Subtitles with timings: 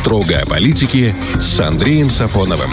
[0.00, 2.70] Строго о политике с Андреем Сафоновым.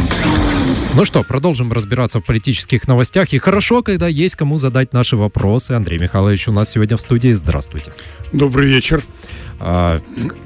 [0.93, 3.33] Ну что, продолжим разбираться в политических новостях.
[3.33, 5.71] И хорошо, когда есть кому задать наши вопросы.
[5.71, 7.33] Андрей Михайлович у нас сегодня в студии.
[7.33, 7.93] Здравствуйте.
[8.31, 9.03] Добрый вечер.
[9.59, 9.99] А,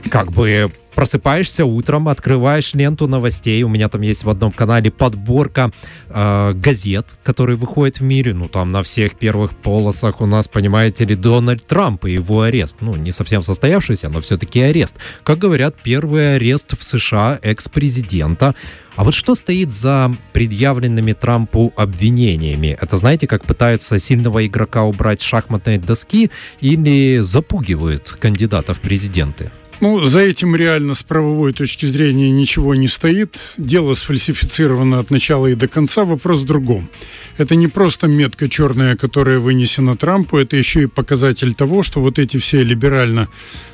[0.09, 3.63] как бы просыпаешься утром, открываешь ленту новостей.
[3.63, 5.71] У меня там есть в одном канале подборка
[6.09, 8.33] э, газет, которые выходят в мире.
[8.33, 12.79] Ну, там на всех первых полосах у нас, понимаете ли, Дональд Трамп и его арест.
[12.81, 14.97] Ну, не совсем состоявшийся, но все-таки арест.
[15.23, 18.53] Как говорят, первый арест в США экс-президента.
[18.97, 22.77] А вот что стоит за предъявленными Трампу обвинениями?
[22.81, 29.49] Это знаете, как пытаются сильного игрока убрать с шахматной доски или запугивают кандидатов в президенты?
[29.81, 33.37] Ну, за этим реально с правовой точки зрения ничего не стоит.
[33.57, 36.03] Дело сфальсифицировано от начала и до конца.
[36.03, 36.89] Вопрос в другом.
[37.37, 42.19] Это не просто метка черная, которая вынесена Трампу, это еще и показатель того, что вот
[42.19, 43.29] эти все либерально,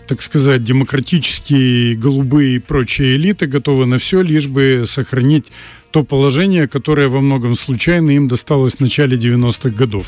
[0.08, 5.48] так сказать, демократические, голубые и прочие элиты готовы на все, лишь бы сохранить
[5.96, 10.08] то положение, которое во многом случайно им досталось в начале 90-х годов.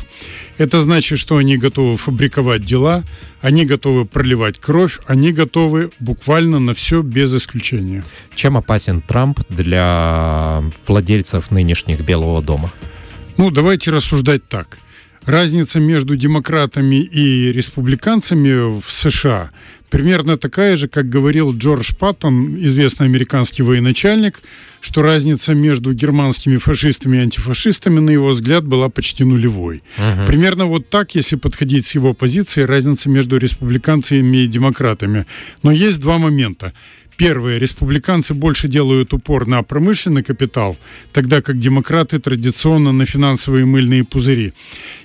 [0.57, 3.05] Это значит, что они готовы фабриковать дела,
[3.39, 8.03] они готовы проливать кровь, они готовы буквально на все без исключения.
[8.35, 12.69] Чем опасен Трамп для владельцев нынешних Белого дома?
[13.37, 14.79] Ну, давайте рассуждать так.
[15.23, 19.51] Разница между демократами и республиканцами в США
[19.89, 24.41] примерно такая же, как говорил Джордж Паттон, известный американский военачальник,
[24.81, 29.83] что разница между германскими фашистами и антифашистами, на его взгляд, была почти нулевой.
[29.97, 30.27] Угу.
[30.27, 35.25] Примерно вот так, если подходить с его позиции, разница между республиканцами и демократами.
[35.63, 36.73] Но есть два момента.
[37.17, 37.57] Первое.
[37.57, 40.77] Республиканцы больше делают упор на промышленный капитал,
[41.11, 44.53] тогда как демократы традиционно на финансовые мыльные пузыри.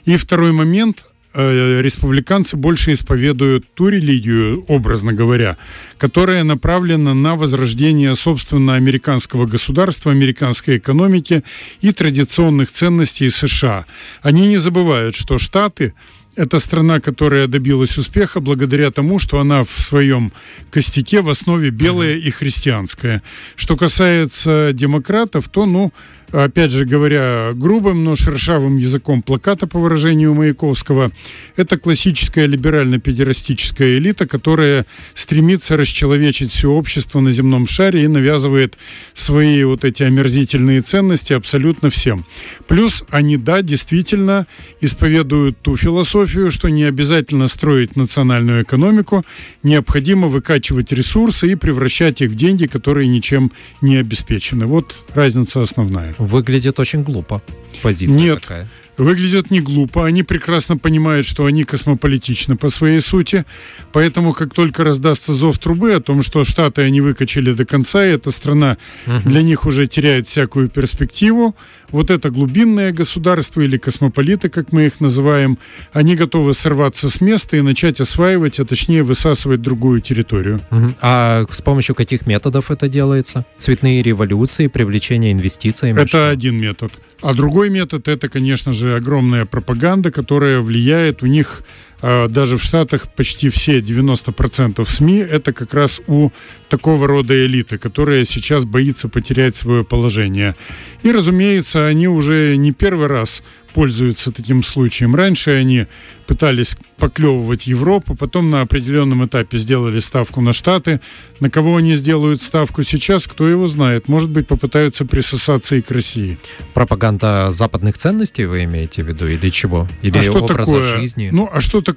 [0.04, 5.56] И второй момент Э, республиканцы больше исповедуют ту религию, образно говоря,
[5.96, 11.42] которая направлена на возрождение, собственно, американского государства, американской экономики
[11.80, 13.86] и традиционных ценностей США.
[14.20, 15.94] Они не забывают, что Штаты
[16.34, 20.32] это страна, которая добилась успеха благодаря тому, что она в своем
[20.70, 23.22] костяке в основе белая и христианская.
[23.54, 25.92] Что касается демократов, то, ну,
[26.32, 31.12] опять же говоря грубым, но шершавым языком плаката, по выражению Маяковского,
[31.56, 38.76] это классическая либерально-педерастическая элита, которая стремится расчеловечить все общество на земном шаре и навязывает
[39.14, 42.24] свои вот эти омерзительные ценности абсолютно всем.
[42.66, 44.46] Плюс они, да, действительно
[44.80, 49.24] исповедуют ту философию, что не обязательно строить национальную экономику,
[49.62, 54.66] необходимо выкачивать ресурсы и превращать их в деньги, которые ничем не обеспечены.
[54.66, 56.14] Вот разница основная.
[56.22, 57.42] Выглядит очень глупо.
[57.82, 58.68] Позиция Нет, такая
[59.02, 60.06] выглядят не глупо.
[60.06, 63.44] Они прекрасно понимают, что они космополитичны по своей сути.
[63.92, 68.10] Поэтому, как только раздастся зов трубы о том, что Штаты они выкачали до конца, и
[68.10, 68.76] эта страна
[69.06, 69.28] угу.
[69.28, 71.54] для них уже теряет всякую перспективу,
[71.90, 75.58] вот это глубинное государство или космополиты, как мы их называем,
[75.92, 80.60] они готовы сорваться с места и начать осваивать, а точнее высасывать другую территорию.
[80.70, 80.94] Угу.
[81.00, 83.44] А с помощью каких методов это делается?
[83.58, 85.90] Цветные революции, привлечение инвестиций?
[85.90, 86.30] Это что?
[86.30, 86.92] один метод.
[87.22, 91.62] А другой метод это, конечно же, огромная пропаганда, которая влияет у них
[92.02, 96.30] даже в Штатах почти все 90% СМИ это как раз у
[96.68, 100.56] такого рода элиты, которая сейчас боится потерять свое положение.
[101.02, 103.42] И, разумеется, они уже не первый раз
[103.72, 105.14] пользуются таким случаем.
[105.14, 105.86] Раньше они
[106.26, 111.00] пытались поклевывать Европу, потом на определенном этапе сделали ставку на Штаты.
[111.40, 114.08] На кого они сделают ставку сейчас, кто его знает.
[114.08, 116.38] Может быть, попытаются присосаться и к России.
[116.74, 119.88] Пропаганда западных ценностей вы имеете в виду или чего?
[120.02, 121.30] Или а что образа такое, жизни?
[121.32, 121.91] Ну, а что такое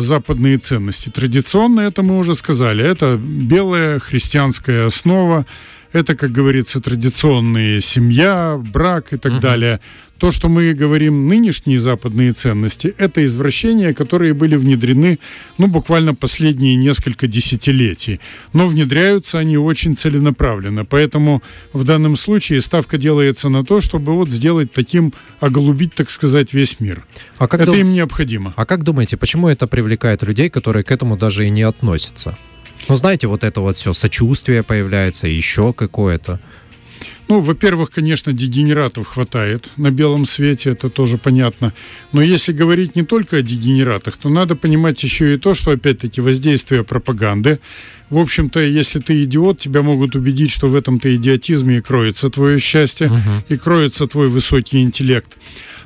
[0.00, 1.10] западные ценности?
[1.10, 2.84] Традиционно это мы уже сказали.
[2.84, 5.46] Это белая христианская основа,
[5.92, 9.40] это, как говорится, традиционные семья, брак и так угу.
[9.40, 9.80] далее.
[10.18, 15.20] То, что мы говорим нынешние западные ценности, это извращения, которые были внедрены,
[15.58, 18.20] ну, буквально последние несколько десятилетий.
[18.52, 20.84] Но внедряются они очень целенаправленно.
[20.84, 21.42] Поэтому
[21.72, 26.80] в данном случае ставка делается на то, чтобы вот сделать таким, оголубить, так сказать, весь
[26.80, 27.04] мир.
[27.38, 27.80] А как это дум...
[27.80, 28.52] им необходимо.
[28.56, 32.36] А как думаете, почему это привлекает людей, которые к этому даже и не относятся?
[32.88, 36.40] Ну, знаете, вот это вот все сочувствие появляется, еще какое-то.
[37.28, 41.72] Ну, во-первых, конечно, дегенератов хватает на белом свете, это тоже понятно.
[42.12, 46.20] Но если говорить не только о дегенератах, то надо понимать еще и то, что, опять-таки,
[46.20, 47.60] воздействие пропаганды.
[48.08, 52.58] В общем-то, если ты идиот, тебя могут убедить, что в этом-то идиотизме и кроется твое
[52.58, 53.18] счастье, угу.
[53.48, 55.36] и кроется твой высокий интеллект.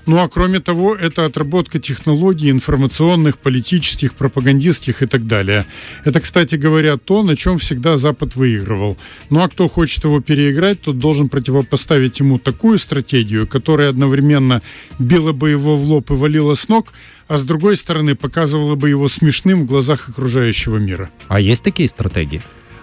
[0.06, 5.66] Ну а кроме того, это отработка технологий информационных, политических, пропагандистских и так далее.
[6.04, 8.98] Это, кстати говоря, то, на чем всегда Запад выигрывал.
[9.30, 14.62] Ну а кто хочет его переиграть, тот должен противопоставить ему такую стратегию, которая одновременно
[14.98, 16.92] била бы его в лоб и валила с ног,
[17.28, 21.10] а с другой стороны показывала бы его смешным в глазах окружающего мира.
[21.28, 22.42] А есть такие стратегии?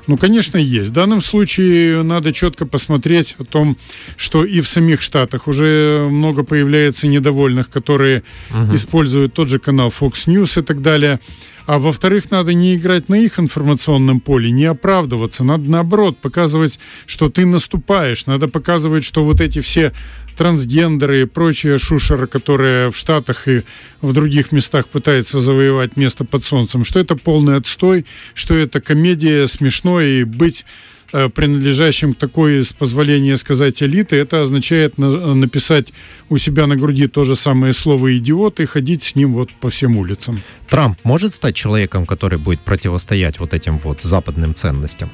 [0.10, 0.90] Ну, конечно, есть.
[0.90, 3.78] В данном случае надо четко посмотреть о том,
[4.18, 8.76] что и в самих Штатах уже много появляется недовольных, которые угу.
[8.76, 11.20] используют тот же канал Fox News и так далее.
[11.68, 15.44] А во-вторых, надо не играть на их информационном поле, не оправдываться.
[15.44, 18.26] Надо наоборот показывать, что ты наступаешь.
[18.26, 19.94] Надо показывать, что вот эти все
[20.40, 23.64] трансгендеры и прочая шушера, которая в Штатах и
[24.00, 28.06] в других местах пытается завоевать место под солнцем, что это полный отстой,
[28.36, 30.66] что это комедия смешно и быть
[31.12, 35.92] э, принадлежащим к такой, с позволения сказать, элиты, это означает на, написать
[36.30, 39.70] у себя на груди то же самое слово «идиот» и ходить с ним вот по
[39.70, 40.42] всем улицам.
[40.70, 45.12] Трамп может стать человеком, который будет противостоять вот этим вот западным ценностям?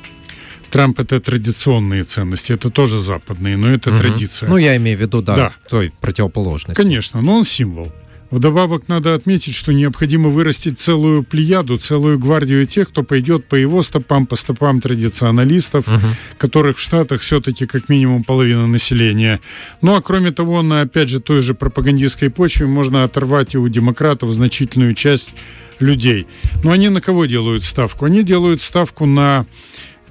[0.72, 4.00] Трамп это традиционные ценности, это тоже западные, но это угу.
[4.00, 4.50] традиция.
[4.50, 5.54] Ну, я имею в виду, да, да.
[5.70, 6.82] той противоположности.
[6.82, 7.92] Конечно, но он символ.
[8.32, 13.84] Вдобавок надо отметить, что необходимо вырастить целую плеяду, целую гвардию тех, кто пойдет по его
[13.84, 16.00] стопам, по стопам традиционалистов, угу.
[16.38, 19.40] которых в Штатах все-таки как минимум половина населения.
[19.82, 23.68] Ну а кроме того, на опять же той же пропагандистской почве можно оторвать и у
[23.70, 25.32] демократов значительную часть
[25.80, 26.26] людей.
[26.64, 28.06] Но они на кого делают ставку?
[28.06, 29.46] Они делают ставку на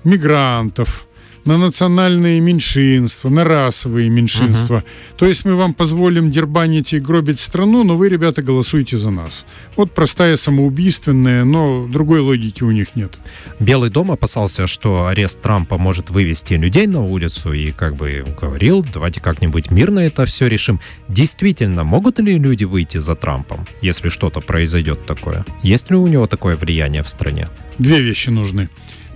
[0.04, 1.06] мигрантов,
[1.44, 4.76] на национальные меньшинства, на расовые меньшинства.
[4.76, 4.84] Угу.
[5.18, 9.44] То есть мы вам позволим дербанить и гробить страну, но вы, ребята, голосуйте за нас.
[9.76, 13.18] Вот простая самоубийственная, но другой логики у них нет.
[13.60, 18.84] Белый дом опасался, что арест Трампа может вывести людей на улицу и как бы говорил,
[18.92, 20.80] давайте как-нибудь мирно это все решим.
[21.08, 25.44] Действительно, могут ли люди выйти за Трампом, если что-то произойдет такое?
[25.62, 27.48] Есть ли у него такое влияние в стране?
[27.78, 28.70] Две вещи нужны.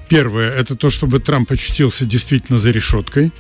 [0.09, 3.31] Первое– это то, чтобы Трамп очутился действительно за решеткой.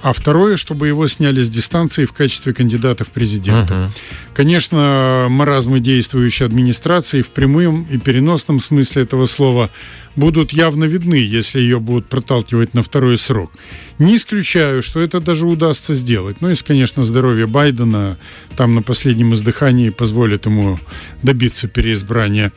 [0.00, 3.74] А второе, чтобы его сняли с дистанции в качестве кандидата в президенты.
[3.74, 3.90] Uh-huh.
[4.32, 9.70] Конечно, маразмы действующей администрации в прямом и переносном смысле этого слова
[10.14, 13.52] будут явно видны, если ее будут проталкивать на второй срок.
[13.98, 16.40] Не исключаю, что это даже удастся сделать.
[16.40, 18.18] Ну, если, конечно, здоровье Байдена
[18.56, 20.78] там на последнем издыхании позволит ему
[21.22, 22.52] добиться переизбрания.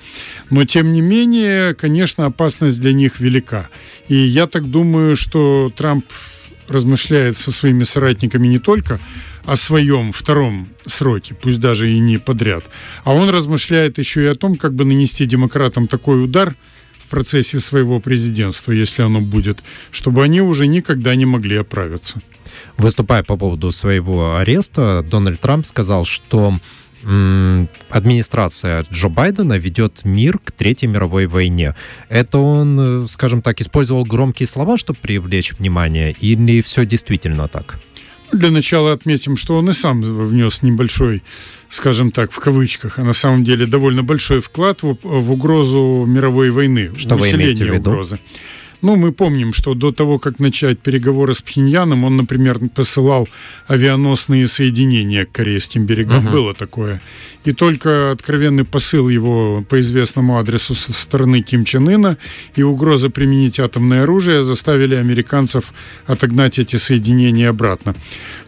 [0.52, 3.70] Но, тем не менее, конечно, опасность для них велика.
[4.08, 6.06] И я так думаю, что Трамп
[6.68, 9.00] размышляет со своими соратниками не только
[9.46, 12.66] о своем втором сроке, пусть даже и не подряд,
[13.04, 16.56] а он размышляет еще и о том, как бы нанести демократам такой удар
[17.00, 22.22] в процессе своего президентства, если оно будет, чтобы они уже никогда не могли оправиться.
[22.78, 26.60] Выступая по поводу своего ареста, Дональд Трамп сказал, что
[27.90, 31.76] администрация Джо Байдена ведет мир к Третьей мировой войне.
[32.10, 37.80] Это он, э, скажем так, использовал громкие слова, чтобы привлечь внимание, или все действительно так?
[38.32, 41.22] Для начала отметим, что он и сам внес небольшой,
[41.70, 46.52] скажем так, в кавычках, а на самом деле довольно большой вклад в, в угрозу мировой
[46.52, 48.20] войны, что в усиление угрозы.
[48.82, 53.28] Ну, мы помним, что до того, как начать переговоры с Пхеньяном, он, например, посылал
[53.68, 56.26] авианосные соединения к корейским берегам.
[56.26, 56.32] Угу.
[56.32, 57.02] Было такое.
[57.44, 62.18] И только откровенный посыл его по известному адресу со стороны Ким Чен Ына
[62.56, 65.74] и угроза применить атомное оружие заставили американцев
[66.06, 67.96] отогнать эти соединения обратно.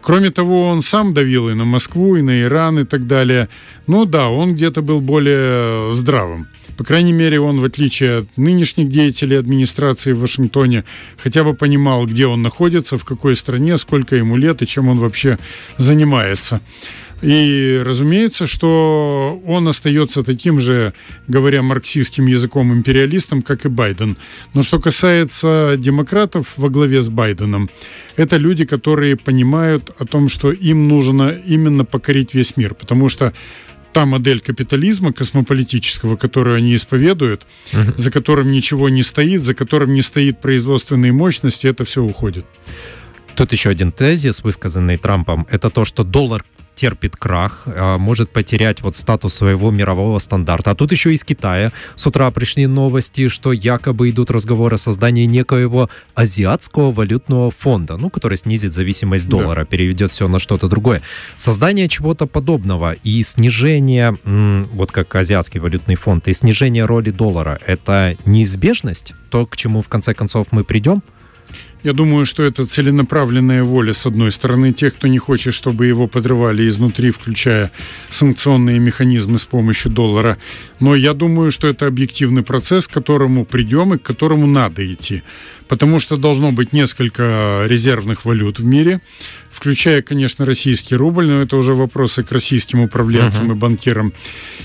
[0.00, 3.48] Кроме того, он сам давил и на Москву, и на Иран, и так далее.
[3.86, 6.48] Но да, он где-то был более здравым.
[6.76, 10.84] По крайней мере, он, в отличие от нынешних деятелей администрации в Вашингтоне,
[11.16, 14.98] хотя бы понимал, где он находится, в какой стране, сколько ему лет и чем он
[14.98, 15.38] вообще
[15.78, 16.60] занимается.
[17.22, 20.92] И разумеется, что он остается таким же,
[21.26, 24.18] говоря марксистским языком, империалистом, как и Байден.
[24.52, 27.70] Но что касается демократов во главе с Байденом,
[28.16, 33.32] это люди, которые понимают о том, что им нужно именно покорить весь мир, потому что
[33.94, 37.92] та модель капитализма космополитического, которую они исповедуют, угу.
[37.96, 42.44] за которым ничего не стоит, за которым не стоит производственные мощности, это все уходит.
[43.36, 46.44] Тут еще один тезис, высказанный Трампом, это то, что доллар
[46.84, 50.72] терпит крах, а, может потерять вот статус своего мирового стандарта.
[50.72, 55.24] А тут еще из Китая с утра пришли новости, что якобы идут разговоры о создании
[55.24, 59.64] некоего азиатского валютного фонда, ну, который снизит зависимость доллара, да.
[59.64, 61.00] переведет все на что-то другое.
[61.38, 64.18] Создание чего-то подобного и снижение,
[64.74, 69.88] вот как азиатский валютный фонд, и снижение роли доллара, это неизбежность, то, к чему в
[69.88, 71.02] конце концов мы придем?
[71.84, 76.06] Я думаю, что это целенаправленная воля, с одной стороны, тех, кто не хочет, чтобы его
[76.06, 77.70] подрывали изнутри, включая
[78.08, 80.38] санкционные механизмы с помощью доллара.
[80.80, 85.22] Но я думаю, что это объективный процесс, к которому придем и к которому надо идти
[85.68, 89.00] потому что должно быть несколько резервных валют в мире,
[89.50, 93.54] включая, конечно, российский рубль, но это уже вопросы к российским управленцам uh-huh.
[93.54, 94.12] и банкирам.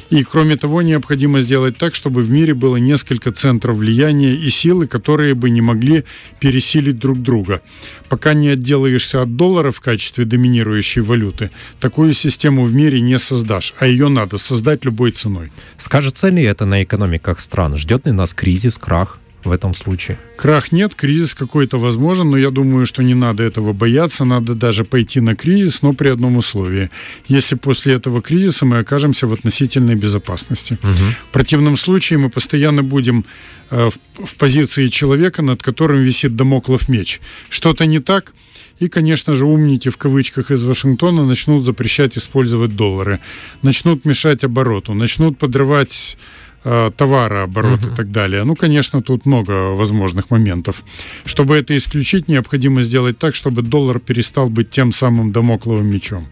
[0.09, 4.87] И, кроме того, необходимо сделать так, чтобы в мире было несколько центров влияния и силы,
[4.87, 6.03] которые бы не могли
[6.39, 7.61] пересилить друг друга.
[8.09, 13.73] Пока не отделаешься от доллара в качестве доминирующей валюты, такую систему в мире не создашь,
[13.77, 15.51] а ее надо создать любой ценой.
[15.77, 17.77] Скажется ли это на экономиках стран?
[17.77, 19.19] Ждет ли нас кризис, крах?
[19.43, 20.17] В этом случае?
[20.37, 24.83] Крах нет, кризис какой-то возможен, но я думаю, что не надо этого бояться, надо даже
[24.83, 26.89] пойти на кризис, но при одном условии.
[27.27, 30.77] Если после этого кризиса мы окажемся в относительной безопасности.
[30.83, 31.29] Угу.
[31.29, 33.25] В противном случае мы постоянно будем
[33.69, 37.21] э, в, в позиции человека, над которым висит домоклов меч.
[37.49, 38.33] Что-то не так,
[38.79, 43.19] и, конечно же, умники в кавычках из Вашингтона начнут запрещать использовать доллары,
[43.61, 46.17] начнут мешать обороту, начнут подрывать
[46.63, 47.93] товарооборот uh-huh.
[47.93, 48.43] и так далее.
[48.43, 50.83] Ну, конечно, тут много возможных моментов.
[51.25, 56.27] Чтобы это исключить, необходимо сделать так, чтобы доллар перестал быть тем самым домокловым мечом.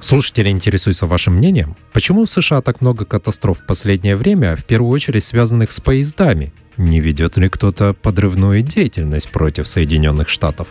[0.00, 1.76] Слушатели интересуются вашим мнением.
[1.92, 6.54] Почему в США так много катастроф в последнее время, в первую очередь связанных с поездами?
[6.78, 10.68] Не ведет ли кто-то подрывную деятельность против Соединенных Штатов?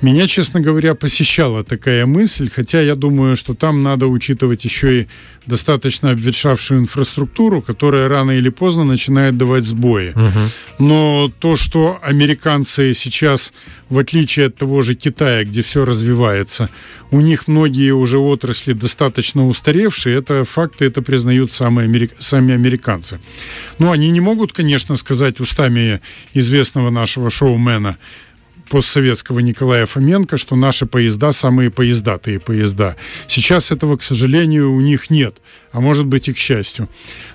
[0.00, 5.08] Меня, честно говоря, посещала такая мысль, хотя я думаю, что там надо учитывать еще и
[5.44, 10.10] достаточно обветшавшую инфраструктуру, которая рано или поздно начинает давать сбои.
[10.10, 10.86] Угу.
[10.86, 13.52] Но то, что американцы сейчас,
[13.90, 16.70] в отличие от того же Китая, где все развивается,
[17.10, 22.12] у них многие уже отрасли достаточно устаревшие, это факты, это признают сами, америк...
[22.18, 23.20] сами американцы.
[23.78, 26.00] Но они не могут, конечно, сказать устами
[26.32, 27.98] известного нашего шоумена,
[28.70, 32.96] постсоветского Николая Фоменко, что наши поезда самые поездатые поезда.
[33.26, 35.36] Сейчас этого, к сожалению, у них нет,
[35.72, 36.88] а может быть и к счастью.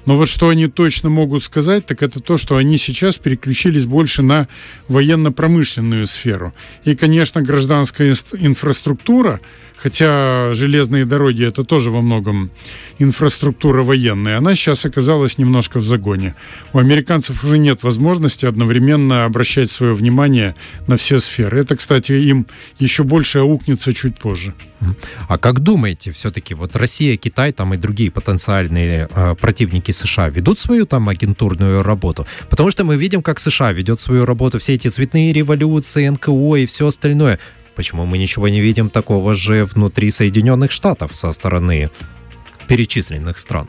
[0.05, 4.21] Но вот что они точно могут сказать, так это то, что они сейчас переключились больше
[4.21, 4.47] на
[4.87, 6.53] военно-промышленную сферу.
[6.85, 9.41] И, конечно, гражданская инфраструктура,
[9.75, 12.49] хотя железные дороги это тоже во многом
[12.97, 16.35] инфраструктура военная, она сейчас оказалась немножко в загоне.
[16.71, 20.55] У американцев уже нет возможности одновременно обращать свое внимание
[20.87, 21.61] на все сферы.
[21.61, 22.47] Это, кстати, им
[22.79, 24.53] еще больше аукнется чуть позже.
[25.27, 30.59] А как думаете, все-таки вот Россия, Китай там и другие потенциальные э, противники США ведут
[30.59, 32.25] свою там агентурную работу?
[32.49, 36.65] Потому что мы видим, как США ведет свою работу, все эти цветные революции, НКО и
[36.65, 37.39] все остальное.
[37.75, 41.89] Почему мы ничего не видим такого же внутри Соединенных Штатов со стороны
[42.67, 43.67] перечисленных стран?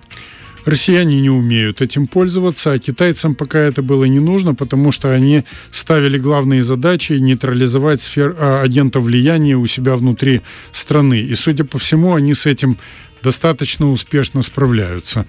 [0.67, 5.45] Россияне не умеют этим пользоваться, а китайцам пока это было не нужно, потому что они
[5.71, 10.43] ставили главные задачи нейтрализовать сфер, а, агентов влияния у себя внутри
[10.73, 11.21] страны.
[11.21, 12.79] И, судя по всему, они с этим
[13.23, 15.25] достаточно успешно справляются.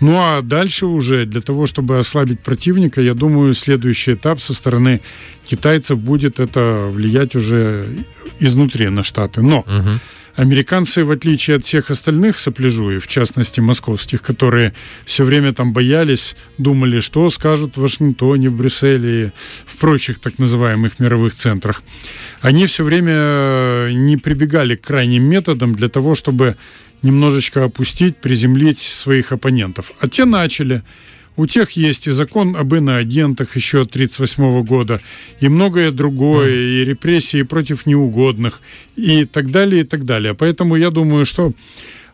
[0.00, 5.00] Ну а дальше уже для того, чтобы ослабить противника, я думаю, следующий этап со стороны
[5.44, 7.86] китайцев будет это влиять уже
[8.40, 9.42] изнутри на Штаты.
[9.42, 10.00] Но угу.
[10.34, 14.74] Американцы, в отличие от всех остальных сопляжуев, в частности московских, которые
[15.04, 19.32] все время там боялись, думали, что скажут в Вашингтоне, в Брюсселе,
[19.66, 21.82] в прочих так называемых мировых центрах,
[22.40, 26.56] они все время не прибегали к крайним методам для того, чтобы
[27.02, 29.92] немножечко опустить, приземлить своих оппонентов.
[30.00, 30.82] А те начали.
[31.36, 35.00] У тех есть и закон об иноагентах еще 1938 года,
[35.40, 38.60] и многое другое, и репрессии против неугодных,
[38.96, 40.34] и так далее, и так далее.
[40.34, 41.52] Поэтому я думаю, что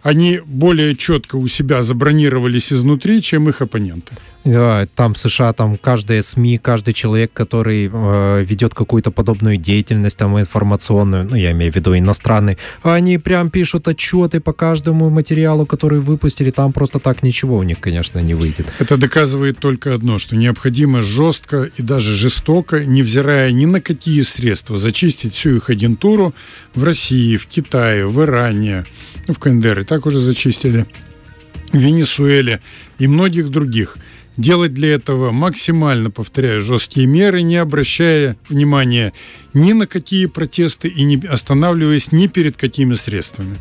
[0.03, 4.15] они более четко у себя забронировались изнутри, чем их оппоненты.
[4.45, 10.39] Там в США, там каждая СМИ, каждый человек, который э, ведет какую-то подобную деятельность, там
[10.39, 15.99] информационную, ну, я имею в виду иностранный, они прям пишут отчеты по каждому материалу, который
[15.99, 18.73] выпустили, там просто так ничего у них, конечно, не выйдет.
[18.79, 24.79] Это доказывает только одно, что необходимо жестко и даже жестоко, невзирая ни на какие средства,
[24.79, 26.33] зачистить всю их агентуру
[26.75, 28.85] в России, в Китае, в Иране,
[29.27, 30.87] в КНДР и так уже зачистили,
[31.73, 32.61] в Венесуэле
[32.99, 33.99] и многих других.
[34.39, 39.13] Делать для этого максимально, повторяю, жесткие меры, не обращая внимания
[39.53, 43.59] ни на какие протесты и не останавливаясь ни перед какими средствами.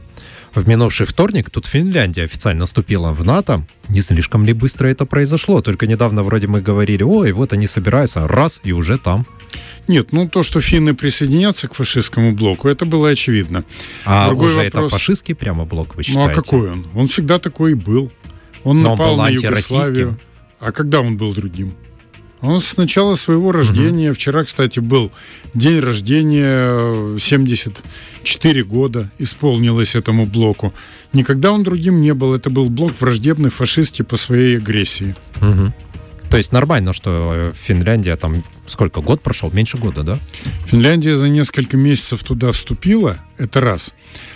[0.54, 3.66] В минувший вторник тут Финляндия официально вступила в НАТО.
[3.90, 5.62] Не слишком ли быстро это произошло?
[5.62, 9.26] Только недавно вроде мы говорили, ой, вот они собираются, раз, и уже там.
[9.88, 13.64] Нет, ну то, что финны присоединятся к фашистскому блоку, это было очевидно.
[14.06, 14.74] А Другой уже вопрос...
[14.74, 16.34] это фашистский прямо блок, вы считаете?
[16.34, 16.88] Ну а какой он?
[16.94, 18.12] Он всегда такой и был.
[18.64, 20.20] Он Но напал он был на Югославию.
[20.60, 21.76] А когда он был другим?
[22.42, 24.16] Он с начала своего рождения, угу.
[24.16, 25.12] вчера, кстати, был
[25.56, 30.74] день рождения, 74 года исполнилось этому блоку.
[31.14, 32.36] Никогда он другим не был.
[32.36, 35.16] Это был блок враждебный фашистский по своей агрессии.
[35.42, 35.74] Угу.
[36.30, 39.50] То есть нормально, что э, Финляндия там сколько, год прошел?
[39.52, 40.20] Меньше года, да?
[40.66, 43.94] Финляндия за несколько месяцев туда вступила, это раз.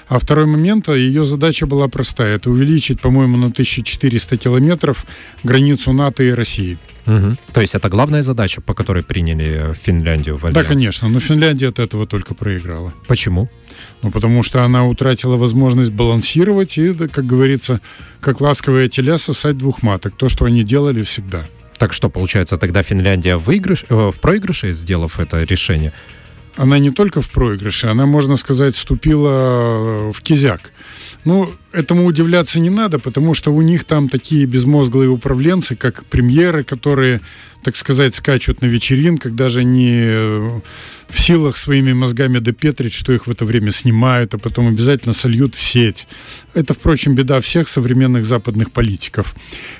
[0.07, 2.36] А второй момент, а ее задача была простая.
[2.36, 5.05] Это увеличить, по-моему, на 1400 километров
[5.43, 6.77] границу НАТО и России.
[7.07, 7.38] Угу.
[7.53, 10.55] То есть это главная задача, по которой приняли Финляндию в Альянс?
[10.55, 11.10] Да, конечно.
[11.10, 12.93] Но Финляндия от этого только проиграла.
[13.07, 13.50] Почему?
[14.01, 17.81] Ну, потому что она утратила возможность балансировать и, как говорится,
[18.19, 20.15] как ласковая теля сосать двух маток.
[20.15, 21.48] То, что они делали всегда.
[21.81, 25.93] Так что, получается, тогда Финляндия в, выигрыш, э, в проигрыше, сделав это решение?
[26.55, 30.73] Она не только в проигрыше, она, можно сказать, вступила э, в кизяк.
[31.25, 36.63] Ну, этому удивляться не надо, потому что у них там такие безмозглые управленцы, как премьеры,
[36.63, 37.19] которые,
[37.63, 40.61] так сказать, скачут на вечеринках, даже не э,
[41.12, 45.56] в силах своими мозгами допетрить, что их в это время снимают, а потом обязательно сольют
[45.56, 46.08] в сеть.
[46.53, 49.36] Это, впрочем, беда всех современных западных политиков.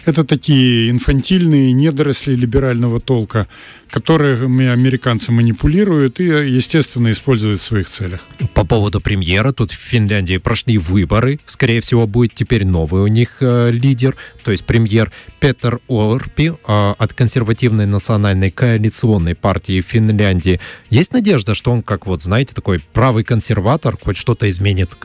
[0.06, 3.48] Это такие инфантильные недоросли либерального толка,
[3.92, 8.22] которыми американцы манипулируют и, естественно, используют в своих целях.
[8.54, 11.40] По поводу премьера, тут в Финляндии прошли выборы.
[11.46, 16.94] Скорее всего, будет теперь новый у них э, лидер, то есть премьер Петер Орпи э,
[16.98, 20.60] от консервативной национальной коалиционной партии Финляндии.
[20.90, 24.96] Есть надежда, что он, как вот, знаете, такой правый консерватор, хоть что-то изменит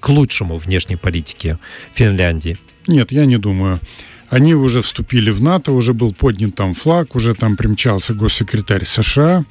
[0.00, 1.58] к лучшему внешней политике
[1.92, 2.58] Финляндии?
[2.86, 3.80] Нет, я не думаю.
[4.30, 9.44] Они уже вступили в НАТО, уже был поднят там флаг, уже там примчался госсекретарь США.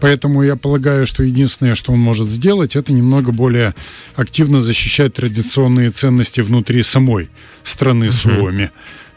[0.00, 3.74] Поэтому я полагаю, что единственное, что он может сделать, это немного более
[4.14, 7.30] активно защищать традиционные ценности внутри самой
[7.64, 8.70] страны Суоми.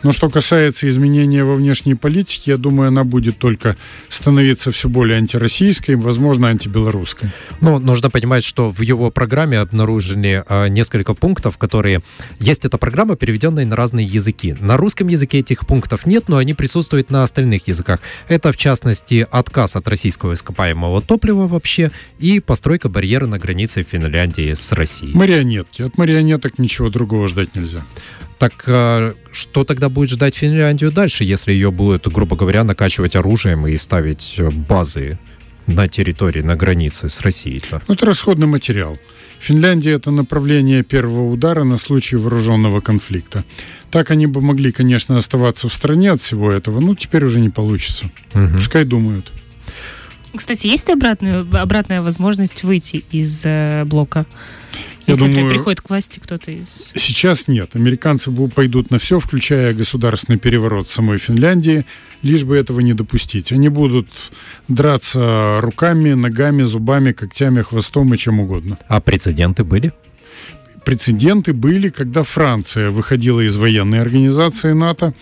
[0.03, 3.77] Но что касается изменения во внешней политике, я думаю, она будет только
[4.09, 7.29] становиться все более антироссийской, возможно, антибелорусской.
[7.59, 12.01] Ну, нужно понимать, что в его программе обнаружили э, несколько пунктов, которые...
[12.39, 14.55] Есть эта программа, переведенная на разные языки.
[14.59, 17.99] На русском языке этих пунктов нет, но они присутствуют на остальных языках.
[18.27, 24.53] Это, в частности, отказ от российского ископаемого топлива вообще и постройка барьера на границе Финляндии
[24.53, 25.13] с Россией.
[25.15, 25.83] Марионетки.
[25.83, 27.85] От марионеток ничего другого ждать нельзя.
[28.41, 33.67] Так э, что тогда будет ждать Финляндию дальше, если ее будут, грубо говоря, накачивать оружием
[33.67, 35.19] и ставить э, базы
[35.67, 37.83] на территории, на границе с Россией-то?
[37.87, 38.97] Ну, это расходный материал.
[39.39, 43.45] Финляндия– это направление первого удара на случай вооруженного конфликта.
[43.91, 47.49] Так они бы могли, конечно, оставаться в стране от всего этого, но теперь уже не
[47.49, 48.09] получится.
[48.33, 48.55] Угу.
[48.55, 49.31] Пускай думают.
[50.35, 54.25] Кстати, есть обратная, обратная возможность выйти из э, блока?
[55.07, 56.91] Я Если думаю, приходит к власти кто-то из...
[56.95, 57.75] Сейчас нет.
[57.75, 61.85] Американцы пойдут на все, включая государственный переворот самой Финляндии,
[62.21, 63.51] лишь бы этого не допустить.
[63.51, 64.07] Они будут
[64.67, 68.77] драться руками, ногами, зубами, когтями, хвостом и чем угодно.
[68.87, 69.91] А прецеденты были?
[70.83, 75.13] Прецеденты были, когда Франция выходила из военной организации НАТО.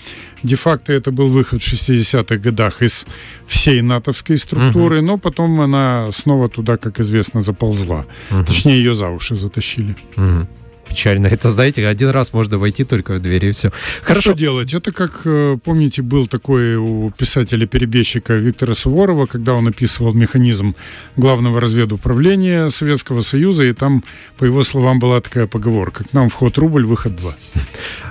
[0.44, 3.06] Де-факто это был выход в 60-х годах из
[3.46, 5.06] всей натовской структуры, угу.
[5.06, 8.06] но потом она снова туда, как известно, заползла.
[8.32, 8.46] Угу.
[8.46, 9.96] Точнее, ее за уши затащили.
[10.16, 10.48] Угу
[10.90, 11.28] печально.
[11.28, 13.72] Это, знаете, один раз можно войти только в двери и все.
[14.02, 14.32] Хорошо.
[14.32, 14.74] Что делать?
[14.74, 20.76] Это как, э, помните, был такой у писателя-перебежчика Виктора Суворова, когда он описывал механизм
[21.16, 24.04] главного разведуправления Советского Союза, и там,
[24.38, 26.04] по его словам, была такая поговорка.
[26.04, 27.36] К нам вход рубль, выход два.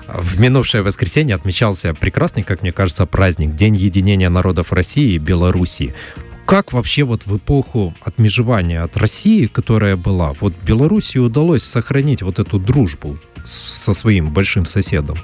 [0.06, 5.94] В минувшее воскресенье отмечался прекрасный, как мне кажется, праздник День единения народов России и Белоруссии
[6.48, 12.38] как вообще вот в эпоху отмежевания от России, которая была, вот Белоруссии удалось сохранить вот
[12.38, 15.18] эту дружбу со своим большим соседом?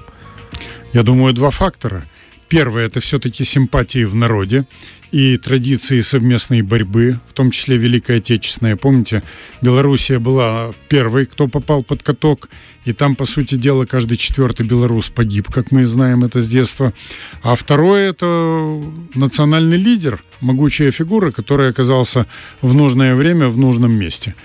[0.92, 2.04] Я думаю, два фактора.
[2.54, 4.64] Первое– это все-таки симпатии в народе
[5.10, 8.76] и традиции совместной борьбы, в том числе Великая Отечественная.
[8.76, 9.24] Помните,
[9.60, 12.48] Белоруссия была первой, кто попал под каток,
[12.84, 16.94] и там, по сути дела, каждый четвертый белорус погиб, как мы знаем это с детства.
[17.42, 18.80] А второе– это
[19.16, 22.28] национальный лидер, могучая фигура, который оказался
[22.62, 24.36] в нужное время в нужном месте.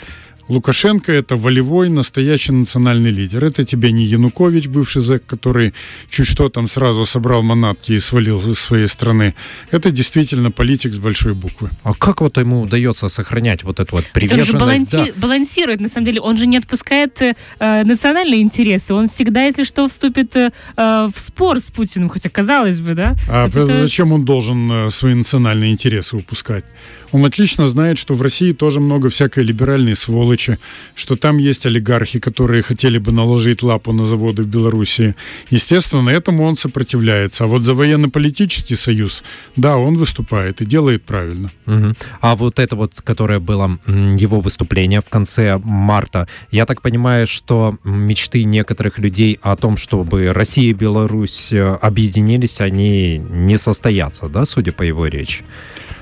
[0.50, 3.46] Лукашенко– это волевой, настоящий национальный лидер.
[3.46, 5.76] Это тебе не Янукович, бывший зэк, который
[6.10, 9.36] чуть что там сразу собрал манатки и свалил из своей страны.
[9.70, 11.70] Это действительно политик с большой буквы.
[11.84, 14.54] А как вот ему удается сохранять вот эту вот приверженность?
[14.54, 15.28] Он же баланси- да.
[15.28, 16.20] балансирует, на самом деле.
[16.20, 17.36] Он же не отпускает э,
[17.84, 18.96] национальные интересы.
[18.96, 23.16] Он всегда, если что, вступит э, в спор с Путиным, хотя казалось бы, да?
[23.30, 24.16] А вот зачем это...
[24.16, 26.66] он должен э, свои национальные интересы упускать?
[27.12, 30.60] Он отлично знает, что в России тоже много всякой либеральной сволочи, мелочи,
[30.96, 35.16] что там есть олигархи, которые хотели бы наложить лапу на заводы в Белоруссии.
[35.52, 37.44] Естественно, этому он сопротивляется.
[37.44, 39.24] А вот за военно-политический союз,
[39.56, 41.52] да, он выступает и делает правильно.
[41.68, 41.96] Угу.
[42.22, 43.80] А вот это вот, которое было
[44.20, 50.34] его выступление в конце марта, я так понимаю, что мечты некоторых людей о том, чтобы
[50.34, 55.44] Россия и Беларусь э, объединились, они не состоятся, да, судя по его речи?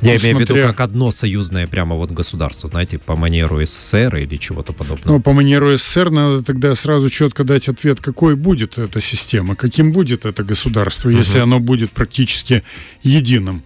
[0.01, 0.53] Я ну, имею смотря...
[0.53, 5.13] в виду как одно союзное прямо вот государство, знаете, по манеру СССР или чего-то подобного.
[5.13, 9.91] Ну, по манеру СССР надо тогда сразу четко дать ответ, какой будет эта система, каким
[9.91, 11.17] будет это государство, угу.
[11.17, 12.63] если оно будет практически
[13.03, 13.63] единым.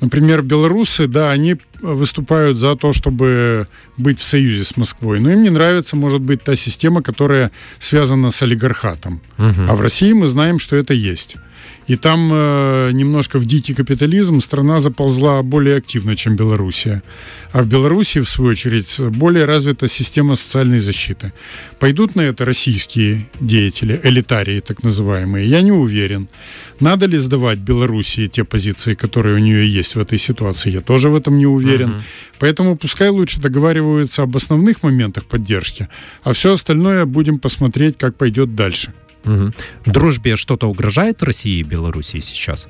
[0.00, 3.66] Например, белорусы, да, они выступают за то, чтобы
[3.96, 5.20] быть в союзе с Москвой.
[5.20, 9.20] Но им не нравится, может быть, та система, которая связана с олигархатом.
[9.38, 9.62] Угу.
[9.68, 11.36] А в России мы знаем, что это есть.
[11.86, 17.02] И там э, немножко в дикий капитализм страна заползла более активно, чем Белоруссия.
[17.52, 21.32] А в Белоруссии, в свою очередь, более развита система социальной защиты.
[21.78, 25.46] Пойдут на это российские деятели, элитарии так называемые?
[25.46, 26.28] Я не уверен.
[26.80, 30.70] Надо ли сдавать Белоруссии те позиции, которые у нее есть в этой ситуации?
[30.70, 31.73] Я тоже в этом не уверен.
[31.82, 31.92] Угу.
[32.38, 35.88] Поэтому пускай лучше договариваются об основных моментах поддержки,
[36.22, 38.94] а все остальное будем посмотреть, как пойдет дальше.
[39.24, 39.52] Угу.
[39.86, 42.68] Дружбе что-то угрожает России и Белоруссии сейчас?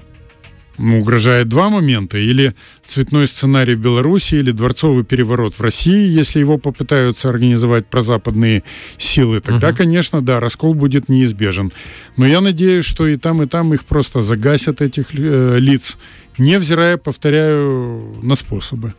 [0.76, 2.18] Ну, угрожает два момента.
[2.18, 8.64] Или цветной сценарий в Беларуси, или дворцовый переворот в России, если его попытаются организовать прозападные
[8.98, 9.40] силы.
[9.40, 9.76] Тогда, угу.
[9.76, 11.72] конечно, да, раскол будет неизбежен.
[12.16, 15.96] Но я надеюсь, что и там, и там их просто загасят, этих э, лиц,
[16.38, 18.94] невзирая, повторяю, на способы.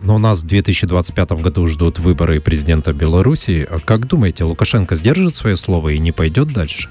[0.00, 3.68] Но у нас в 2025 году ждут выборы президента Беларуси.
[3.84, 6.88] Как думаете, Лукашенко сдержит свое слово и не пойдет дальше?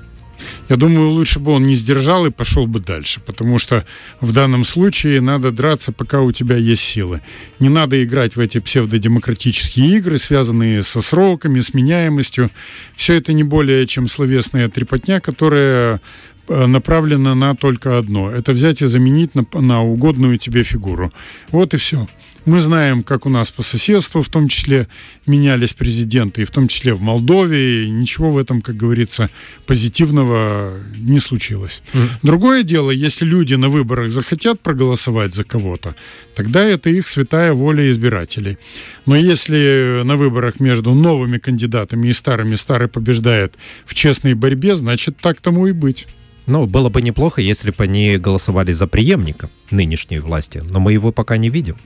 [0.69, 3.85] Я думаю, лучше бы он не сдержал и пошел бы дальше, потому что
[4.21, 7.21] в данном случае надо драться, пока у тебя есть силы.
[7.59, 12.51] Не надо играть в эти псевдодемократические игры, связанные со сроками, с меняемостью.
[12.95, 16.01] Все это не более чем словесная трепотня, которая
[16.49, 18.31] направлена на только одно.
[18.31, 21.11] Это взять и заменить на, на угодную тебе фигуру.
[21.51, 22.07] Вот и все.
[22.47, 24.87] Мы знаем, как у нас по соседству, в том числе,
[25.25, 29.29] менялись президенты, и в том числе в Молдове, и ничего в этом, как говорится,
[29.65, 31.81] позитивного не случилось.
[31.91, 32.07] Mm.
[32.23, 35.95] Другое дело, если люди на выборах захотят проголосовать за кого-то,
[36.35, 38.57] тогда это их святая воля избирателей.
[39.05, 43.55] Но если на выборах между новыми кандидатами и старыми старый побеждает
[43.85, 46.07] в честной борьбе, значит, так тому и быть.
[46.47, 51.11] Ну, было бы неплохо, если бы они голосовали за преемника нынешней власти, но мы его
[51.11, 51.77] пока не видим.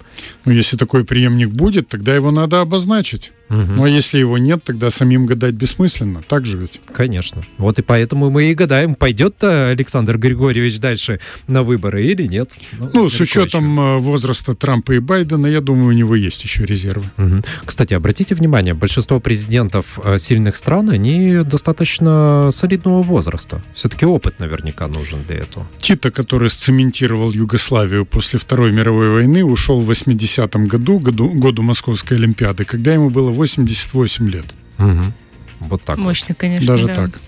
[0.45, 3.31] Ну, если такой преемник будет, тогда его надо обозначить.
[3.49, 3.71] Угу.
[3.75, 6.23] Ну, а если его нет, тогда самим гадать бессмысленно.
[6.27, 6.79] Так же ведь?
[6.93, 7.43] Конечно.
[7.57, 12.55] Вот и поэтому мы и гадаем, пойдет-то Александр Григорьевич дальше на выборы или нет.
[12.79, 13.81] Ну, ну с учетом еще.
[13.81, 17.05] Э, возраста Трампа и Байдена, я думаю, у него есть еще резервы.
[17.17, 17.41] Угу.
[17.65, 23.61] Кстати, обратите внимание, большинство президентов э, сильных стран, они достаточно солидного возраста.
[23.73, 25.67] Все-таки опыт наверняка нужен для этого.
[25.81, 27.70] Тита, который сцементировал Югославию
[28.09, 33.31] после Второй мировой войны, ушел в 80-м году, году, году Московской Олимпиады, когда ему было
[33.31, 34.45] 88 лет.
[34.77, 35.13] Угу.
[35.61, 35.97] Вот так.
[35.97, 36.37] Мощно, вот.
[36.37, 36.67] конечно.
[36.67, 36.95] Даже да.
[36.95, 37.19] так.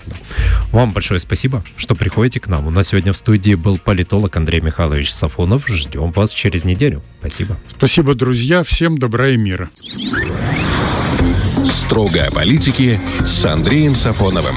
[0.72, 2.68] Вам большое спасибо, что приходите к нам.
[2.68, 5.68] У нас сегодня в студии был политолог Андрей Михайлович Сафонов.
[5.68, 7.04] Ждем вас через неделю.
[7.20, 7.58] Спасибо.
[7.70, 8.64] Спасибо, друзья.
[8.64, 9.70] Всем добра и мира.
[11.64, 14.56] Строго о политике с Андреем Сафоновым.